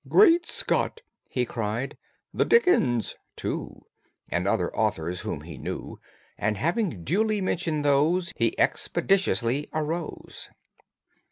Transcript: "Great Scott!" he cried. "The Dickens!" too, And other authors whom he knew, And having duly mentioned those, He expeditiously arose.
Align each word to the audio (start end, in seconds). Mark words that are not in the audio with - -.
"Great 0.07 0.47
Scott!" 0.47 1.01
he 1.29 1.45
cried. 1.45 1.95
"The 2.33 2.43
Dickens!" 2.43 3.13
too, 3.35 3.85
And 4.29 4.47
other 4.47 4.75
authors 4.75 5.19
whom 5.21 5.41
he 5.41 5.59
knew, 5.59 5.99
And 6.39 6.57
having 6.57 7.03
duly 7.03 7.39
mentioned 7.39 7.85
those, 7.85 8.33
He 8.35 8.57
expeditiously 8.59 9.69
arose. 9.75 10.49